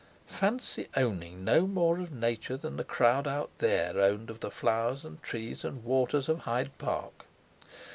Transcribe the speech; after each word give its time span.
Fancy 0.25 0.87
owning 0.97 1.43
no 1.43 1.67
more 1.67 1.99
of 1.99 2.11
Nature 2.11 2.57
than 2.57 2.75
the 2.75 2.83
crowd 2.83 3.27
out 3.27 3.51
there 3.59 3.99
owned 4.01 4.31
of 4.31 4.39
the 4.39 4.49
flowers 4.49 5.05
and 5.05 5.21
trees 5.21 5.63
and 5.63 5.83
waters 5.83 6.27
of 6.27 6.39
Hyde 6.39 6.75
Park! 6.79 7.27